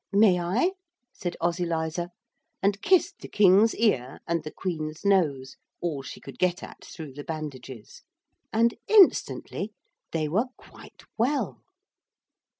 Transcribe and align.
'May 0.11 0.39
I?' 0.41 0.71
said 1.13 1.37
Ozyliza, 1.39 2.09
and 2.59 2.81
kissed 2.81 3.19
the 3.19 3.27
King's 3.27 3.75
ear 3.75 4.17
and 4.27 4.41
the 4.43 4.49
Queen's 4.49 5.05
nose, 5.05 5.57
all 5.79 6.01
she 6.01 6.19
could 6.19 6.39
get 6.39 6.63
at 6.63 6.83
through 6.83 7.13
the 7.13 7.23
bandages. 7.23 8.01
And 8.51 8.73
instantly 8.87 9.73
they 10.11 10.27
were 10.27 10.47
quite 10.57 11.03
well. 11.19 11.61